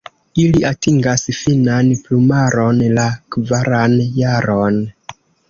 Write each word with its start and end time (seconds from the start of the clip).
Ili 0.43 0.61
atingas 0.69 1.25
finan 1.39 1.91
plumaron 2.07 2.81
la 2.97 3.05
kvaran 3.37 3.95
jaron. 4.19 4.83